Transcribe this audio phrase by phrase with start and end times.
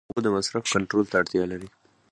[0.03, 1.67] کرنه د اوبو د مصرف کنټرول ته اړتیا لري.